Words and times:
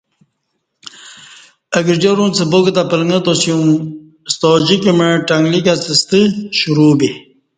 اہ 1.75 1.79
گرجار 1.87 2.19
اُنڅ 2.21 2.37
باک 2.51 2.65
تہ 2.75 2.83
پلݣہ 2.89 3.17
تا 3.25 3.33
سیوم 3.41 3.71
ستاجِک 4.33 4.83
مع 4.97 5.09
ٹنگلیک 5.27 5.67
اڅہ 5.73 5.93
ستہ 6.01 6.19
شروع 6.57 6.93
بے 6.99 7.09